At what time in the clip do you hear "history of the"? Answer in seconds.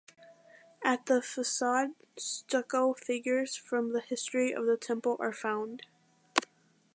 4.01-4.75